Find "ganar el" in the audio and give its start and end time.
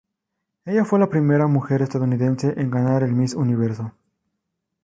2.71-3.13